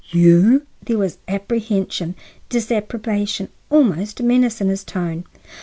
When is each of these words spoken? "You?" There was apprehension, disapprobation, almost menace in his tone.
"You?" 0.09 0.65
There 0.83 0.97
was 0.97 1.19
apprehension, 1.27 2.15
disapprobation, 2.49 3.49
almost 3.69 4.19
menace 4.23 4.59
in 4.59 4.69
his 4.69 4.83
tone. 4.83 5.25